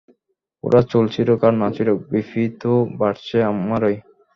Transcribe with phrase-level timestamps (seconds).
[0.63, 3.97] ওরা চুল ছিড়ুক আর না ছিড়ুক, বিপি তো বাড়ছে আমারই।